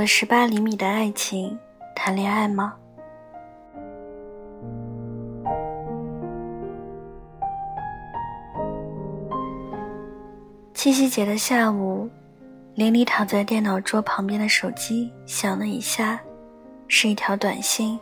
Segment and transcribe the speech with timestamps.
[0.00, 1.58] 和十八厘米的爱情
[1.94, 2.74] 谈恋爱吗？
[10.72, 12.08] 七夕节的下午，
[12.76, 16.18] 林里躺在电脑桌旁边的手机响了一下，
[16.88, 18.00] 是一条短信。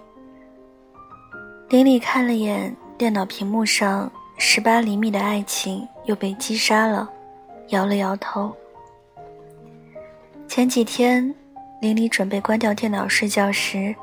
[1.69, 4.09] 林里看了眼电脑屏幕上
[4.39, 7.11] “十八厘米的爱情又被击杀了”，
[7.71, 8.55] 摇了摇头。
[10.47, 11.35] 前几天，
[11.81, 13.95] 林里准备关掉电脑睡觉时，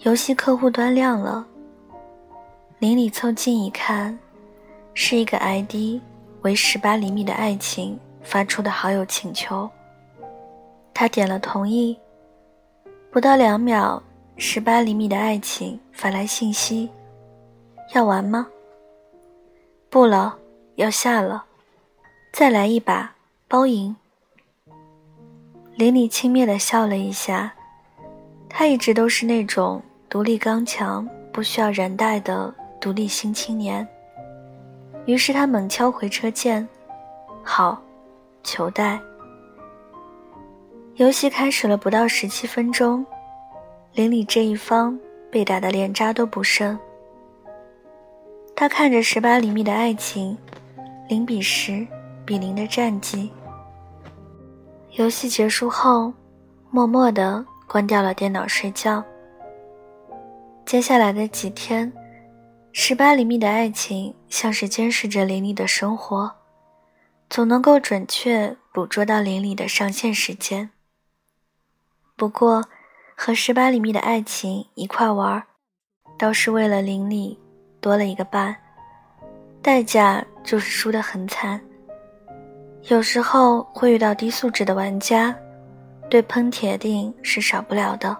[0.00, 1.46] 游戏客户端亮了。
[2.78, 4.18] 林里凑近一看，
[4.92, 6.00] 是一个 ID。
[6.42, 9.68] 为十八厘米的爱情发出的好友请求，
[10.94, 11.98] 他点了同意。
[13.10, 14.02] 不到两秒，
[14.36, 16.88] 十八厘米的爱情发来信息
[17.94, 18.46] ：“要玩吗
[19.90, 20.38] ？”“不了，
[20.76, 21.44] 要下了。
[22.32, 23.14] ”“再来一把，
[23.46, 23.94] 包赢。”
[25.80, 27.50] 林里轻蔑地笑了一下，
[28.50, 33.88] 他一直都是那种独立刚强、不需要人带的独立新青年。
[35.06, 36.68] 于是他猛敲回车键，
[37.42, 37.80] 好，
[38.42, 39.00] 求带。
[40.96, 43.02] 游戏开始了不到十七分钟，
[43.94, 46.78] 邻里这一方被打得连渣都不剩。
[48.54, 50.36] 他看着十八厘米的爱情，
[51.08, 51.86] 零比十
[52.26, 53.32] 比零的战绩。
[55.00, 56.12] 游戏结束后，
[56.70, 59.02] 默默地关掉了电脑睡觉。
[60.66, 61.90] 接下来的几天。
[62.72, 66.30] 十八厘米的爱情像是监视着林里的生活，
[67.30, 70.68] 总能够准确捕捉到林里的上线时间。
[72.14, 72.62] 不过，
[73.16, 75.42] 和十八厘米的爱情一块玩，
[76.18, 77.38] 倒是为了林里
[77.80, 78.54] 多了一个伴，
[79.62, 81.58] 代价就是输得很惨。
[82.88, 85.34] 有时候会遇到低素质的玩家，
[86.08, 88.16] 对喷铁定是少不了的。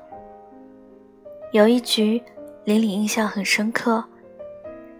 [1.52, 2.22] 有一局，
[2.64, 4.04] 林里印象很深刻。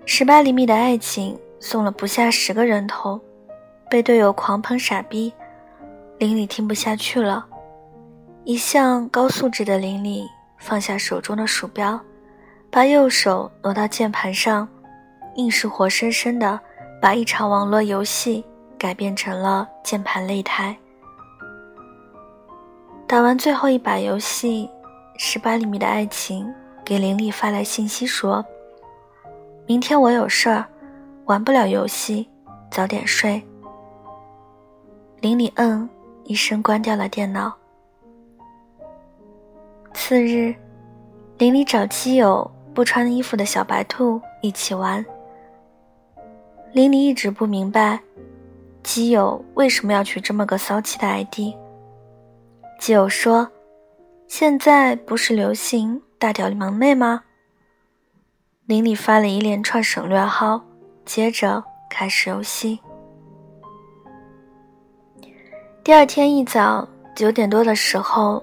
[0.07, 3.21] 十八厘米的爱情送了不下十个人头，
[3.89, 5.33] 被队友狂喷傻逼，
[6.19, 7.47] 林里听不下去了。
[8.45, 10.27] 一向高素质的林里
[10.59, 12.01] 放下手中的鼠标，
[12.71, 14.67] 把右手挪到键盘上，
[15.37, 16.59] 硬是活生生的
[17.01, 18.45] 把一场网络游戏
[18.81, 20.75] 改变成了键盘擂台。
[23.07, 24.71] 打完最后一把游戏，
[25.19, 26.51] 十八厘米的爱情
[26.83, 28.43] 给林里发来信息说。
[29.67, 30.65] 明天我有事儿，
[31.27, 32.27] 玩不了游戏，
[32.71, 33.43] 早点睡。
[35.21, 35.87] 林里嗯
[36.25, 37.55] 一声关掉了电脑。
[39.93, 40.55] 次日，
[41.37, 45.05] 林里找基友不穿衣服的小白兔一起玩。
[46.73, 48.01] 林里一直不明白，
[48.83, 51.55] 基友为什么要取这么个骚气的 ID。
[52.79, 53.49] 基友说
[54.27, 57.23] ：“现在不是流行大屌萌妹吗？”
[58.67, 60.63] 林里发了一连串省略号，
[61.05, 62.81] 接着开始游戏。
[65.83, 68.43] 第二天一早九点多的时候，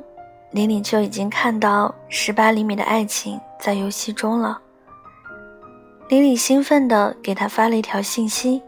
[0.52, 4.60] 林里就已经看到十八厘米的爱情在游戏中了。
[6.10, 8.62] 林里兴奋地给他发了一条信息：“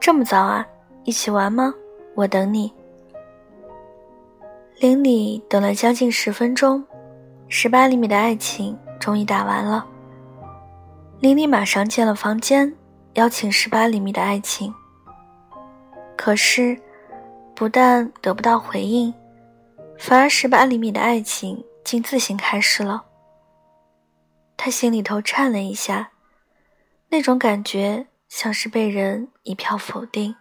[0.00, 0.66] 这么早啊，
[1.04, 1.74] 一起玩吗？
[2.14, 2.72] 我等你。”
[4.80, 6.82] 林里等了将近十分钟，
[7.48, 9.86] 十八厘米的爱情终于打完了。
[11.18, 12.72] 林里马上进了房间，
[13.14, 14.72] 邀请十八厘米的爱情。
[16.16, 16.80] 可是，
[17.54, 19.12] 不但得不到回应，
[19.98, 23.04] 反而十八厘米的爱情竟自行开始了。
[24.56, 26.10] 他心里头颤了一下，
[27.10, 30.34] 那种感觉像是被人一票否定。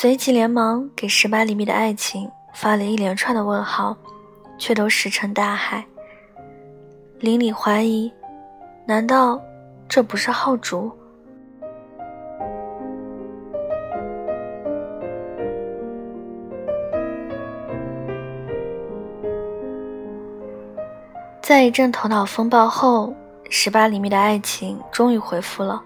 [0.00, 3.96] 随即连忙给十八厘米的爱情发了一连串的问号，
[4.56, 5.84] 却都石沉大海。
[7.18, 8.08] 林里怀疑。
[8.86, 9.42] 难道
[9.88, 10.92] 这不是号主？
[21.42, 23.12] 在一阵头脑风暴后，
[23.50, 25.82] 十八厘米的爱情终于回复了：“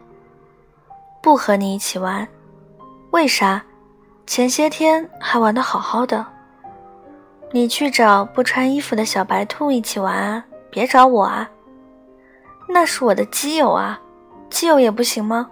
[1.23, 2.29] 不和你一起玩，
[3.13, 3.65] 为啥？
[4.33, 6.25] 前些天还玩的好好的。
[7.51, 11.47] 你去找不穿衣服的小白兔一起玩啊，别找我啊。”
[12.67, 14.01] 那是我的基友啊，
[14.49, 15.51] 基友也不行吗？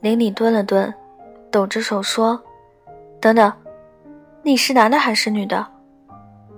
[0.00, 0.92] 林里顿了顿，
[1.50, 2.38] 抖着手说
[3.18, 3.50] ：“等等，
[4.42, 5.66] 你是男的还是女的？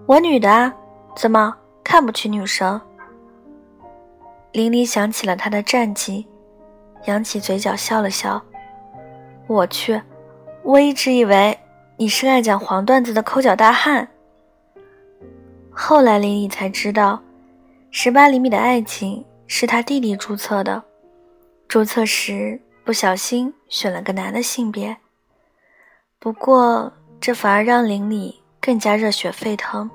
[0.06, 0.75] 我女的啊，
[1.14, 1.55] 怎么
[1.85, 2.81] 看不起女生？”
[4.50, 6.26] 林里想起了他的战绩，
[7.05, 8.43] 扬起嘴角笑了笑
[9.46, 10.00] ：“我去，
[10.62, 11.58] 我一直以为
[11.96, 14.08] 你是爱讲黄段子的抠脚大汉。
[15.70, 17.23] 后来林里才知道，
[17.91, 20.82] 十八厘米的爱情是他弟弟注册的，
[21.69, 24.96] 注册时不小心选了个男的性别。
[26.19, 29.91] 不过这反而让林里更加热血沸腾。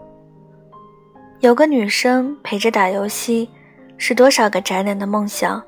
[1.40, 3.50] 有个女生陪着打游戏，
[3.98, 5.64] 是多少个宅男的梦想。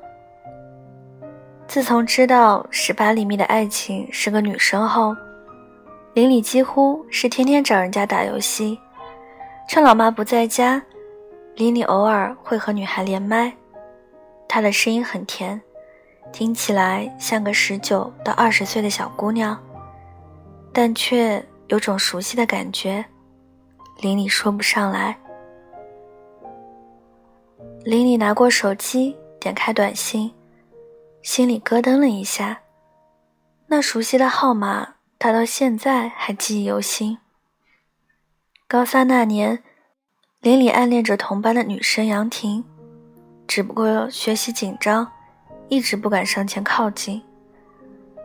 [1.72, 5.16] 自从知道十八厘米的爱情是个女生后，
[6.12, 8.78] 林里几乎是天天找人家打游戏。
[9.66, 10.82] 趁老妈不在家，
[11.54, 13.50] 林里偶尔会和女孩连麦。
[14.46, 15.58] 她的声音很甜，
[16.30, 19.58] 听起来像个十九到二十岁的小姑娘，
[20.74, 23.02] 但却有种熟悉的感觉。
[24.02, 25.16] 林里说不上来。
[27.82, 30.30] 林里拿过手机，点开短信。
[31.22, 32.62] 心里咯噔了一下，
[33.68, 37.16] 那熟悉的号码，他到现在还记忆犹新。
[38.66, 39.62] 高三那年，
[40.40, 42.64] 林里暗恋着同班的女生杨婷，
[43.46, 45.12] 只不过学习紧张，
[45.68, 47.22] 一直不敢上前靠近。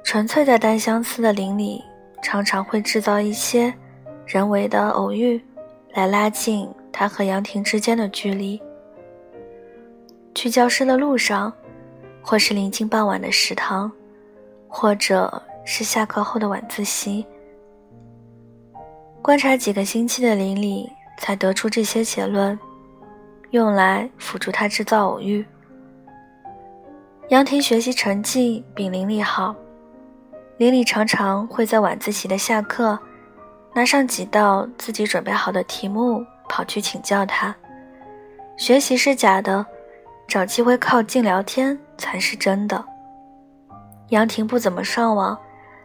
[0.03, 1.83] 纯粹在单相思的林里，
[2.23, 3.71] 常常会制造一些
[4.25, 5.39] 人为的偶遇，
[5.93, 8.59] 来拉近他和杨婷之间的距离。
[10.33, 11.53] 去教室的路上。
[12.29, 13.89] 或是临近傍晚的食堂，
[14.67, 17.25] 或者是下课后的晚自习。
[19.21, 22.59] 观察几个星期的林里，才得出这些结论，
[23.51, 25.45] 用来辅助他制造偶遇。
[27.29, 29.55] 杨婷学习成绩比林里好，
[30.57, 32.99] 林里常常会在晚自习的下课，
[33.73, 37.55] 拿上几道自己准备好的题目跑去请教他。
[38.57, 39.65] 学习是假的。
[40.27, 42.83] 找机会靠近聊天才是真的。
[44.09, 45.37] 杨婷不怎么上网，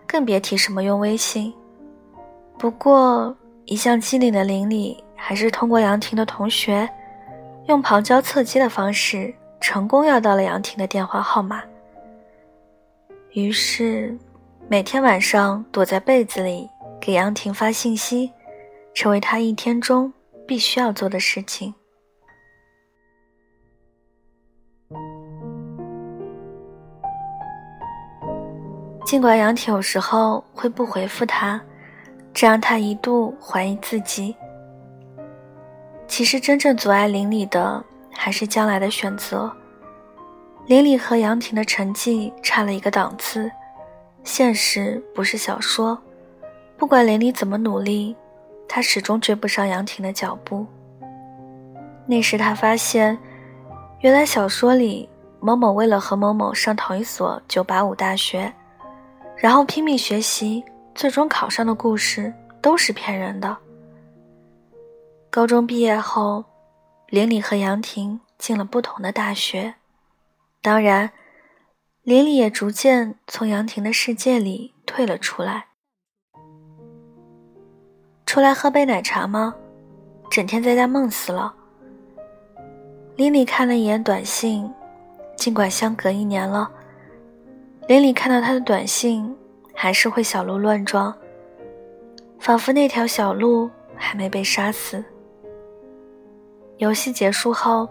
[0.07, 1.53] 更别提什么用微信。
[2.59, 6.89] 不过，一向机灵的林里还是通过杨婷的同学，
[7.67, 11.63] 用旁敲侧击的方式，成功要到了杨婷的电话号码。
[13.33, 14.17] 于是，
[14.69, 16.69] 每天晚上躲在被子里
[17.01, 18.31] 给杨婷发信息，
[18.95, 20.13] 成为他一天中
[20.47, 21.75] 必须要做的事情。
[29.13, 31.61] 尽管杨婷有时候会不回复他，
[32.33, 34.35] 这让他一度怀疑自己。
[36.09, 39.53] 其实真正阻碍林里的还是将来的选择。
[40.65, 43.53] 林里和杨婷的成绩差了一个档次，
[44.25, 46.03] 现实不是小说。
[46.79, 48.17] 不管林里怎么努力，
[48.67, 50.67] 他始终追不上杨婷的脚步。
[52.07, 53.19] 那时他发现，
[54.01, 55.07] 原来小说里
[55.39, 58.51] 某某为了和某某上同一所九八五大学。
[59.43, 63.57] 然后拼命学习，最终考上的故事都是骗人的。
[65.31, 66.45] 高中毕业后，
[67.09, 69.75] 林里和杨婷进了不同的大学，
[70.61, 71.11] 当然，
[72.05, 75.67] 林里也逐渐从杨婷的世界里退了出来。
[78.25, 79.57] 出来喝杯奶茶吗？
[80.31, 81.53] 整天在家闷死了。
[83.17, 84.73] 林里看了一眼短信，
[85.35, 86.71] 尽管相隔一年了。
[87.89, 89.37] 林里看到他的短信，
[89.75, 91.13] 还是会小鹿乱撞，
[92.39, 95.05] 仿佛那条小鹿还没被杀死。
[96.79, 97.89] 游戏结束后，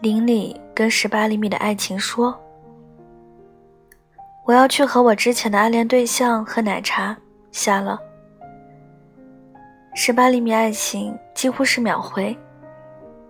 [0.00, 2.34] 林里跟十八厘米的爱情说
[4.44, 7.16] ：“我要去和我之前的暗恋对象喝奶茶。”
[7.52, 8.00] 下了。
[9.94, 12.36] 十八厘米爱情几乎是秒回：“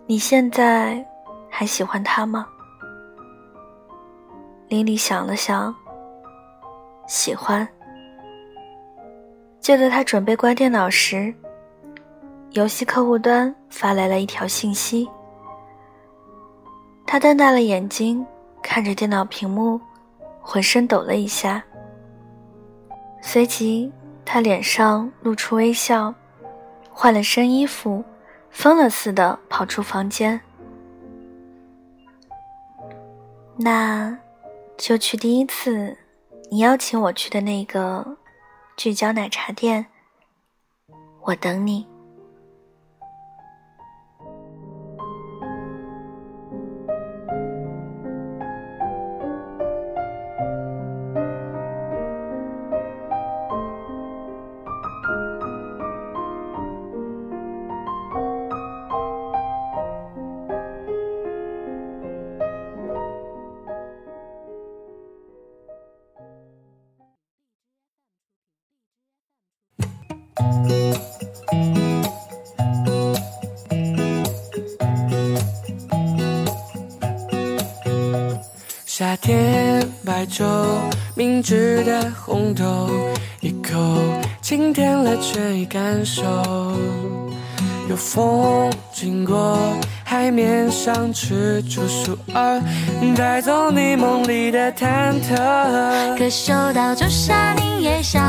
[0.07, 1.05] 你现在
[1.51, 2.47] 还喜欢他吗？”
[4.69, 5.75] 林里想了想，
[7.07, 7.67] 喜欢。
[9.61, 11.33] 就在他准备关电脑时，
[12.51, 15.09] 游戏客户端发来了一条信息。
[17.07, 18.27] 他瞪大了眼睛
[18.63, 19.81] 看着电脑屏幕，
[20.41, 21.63] 浑身抖了一下。
[23.23, 23.93] 随即，
[24.25, 26.13] 他脸上露出微笑，
[26.91, 28.03] 换了身衣服，
[28.51, 30.41] 疯了似的跑出房间。
[33.57, 34.19] 那。
[34.77, 35.97] 就去第一次
[36.51, 38.19] 你邀请我去的那个
[38.77, 39.87] 聚焦奶茶店，
[41.23, 41.87] 我等你。
[79.25, 80.45] 甜白粥，
[81.15, 82.91] 明治的红豆，
[83.41, 83.75] 一口
[84.43, 86.23] 清甜了倦意感受。
[87.89, 89.59] 有风经过
[90.05, 92.61] 海面上，吃出树儿，
[93.17, 96.19] 带走你梦里的忐忑。
[96.19, 98.21] 可嗅到朱砂柠叶香，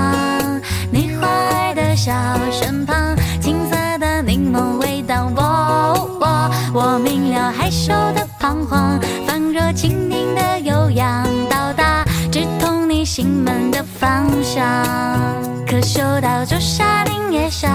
[0.94, 2.14] 你花爱的小
[2.50, 5.30] 身旁，青色的柠檬味道。
[5.36, 8.98] 我我我明了害羞的彷徨。
[9.28, 10.05] 仿若轻
[13.16, 14.62] 心门的方向。
[15.66, 17.72] 可嗅到仲夏柠叶香，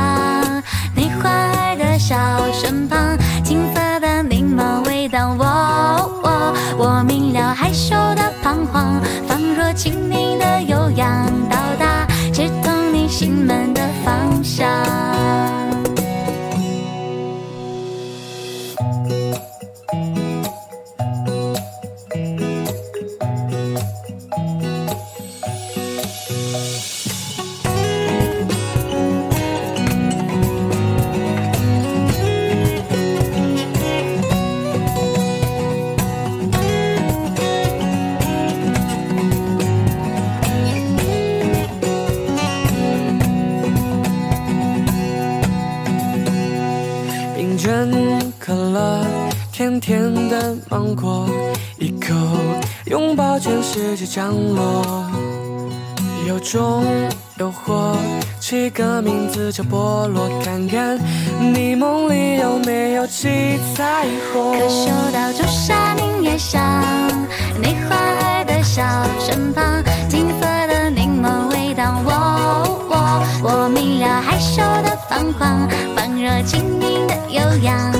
[50.28, 51.28] 的芒果，
[51.78, 52.14] 一口
[52.86, 55.06] 拥抱全世界降落。
[56.28, 56.84] 有种
[57.38, 57.96] 诱惑，
[58.38, 60.98] 起个名字叫菠萝，看看
[61.40, 64.52] 你梦里有没有七彩虹。
[64.58, 66.60] 可嗅到朱砂柠叶香，
[67.60, 68.82] 你花爱的笑
[69.18, 72.00] 身旁，金色的柠檬味道。
[72.04, 72.94] 我我
[73.42, 77.99] 我明了害羞的彷徨，仿若轻盈的悠扬。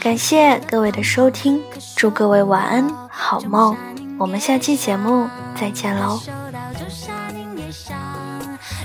[0.00, 1.60] 感谢各位的收听，
[1.96, 3.76] 祝各位晚安，好梦。
[4.16, 5.28] 我们下期节目
[5.60, 6.20] 再见喽。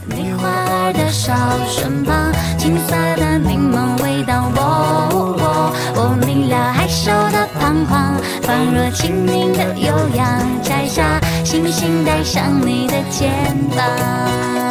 [0.06, 1.34] 你花儿的笑
[1.68, 4.52] 身旁，青涩的柠檬味道。
[4.56, 13.32] 我我我明了害羞的彷徨，仿若轻盈的悠扬，摘下星星戴上你的肩
[13.76, 14.63] 膀。